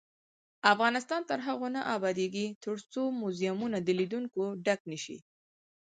افغانستان 0.73 1.21
تر 1.29 1.39
هغو 1.47 1.67
نه 1.75 1.81
ابادیږي، 1.95 2.45
ترڅو 2.65 3.01
موزیمونه 3.21 3.77
د 3.81 3.89
لیدونکو 3.99 4.43
ډک 4.65 4.81
نشي. 4.91 5.17